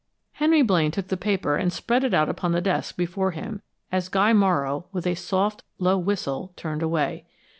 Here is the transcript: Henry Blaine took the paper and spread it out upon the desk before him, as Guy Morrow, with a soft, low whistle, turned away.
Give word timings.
Henry 0.31 0.63
Blaine 0.63 0.89
took 0.89 1.09
the 1.09 1.15
paper 1.15 1.55
and 1.57 1.71
spread 1.71 2.03
it 2.03 2.11
out 2.11 2.27
upon 2.27 2.53
the 2.53 2.59
desk 2.61 2.97
before 2.97 3.29
him, 3.29 3.61
as 3.91 4.09
Guy 4.09 4.33
Morrow, 4.33 4.87
with 4.91 5.05
a 5.05 5.13
soft, 5.13 5.61
low 5.77 5.99
whistle, 5.99 6.53
turned 6.55 6.81
away. 6.81 7.27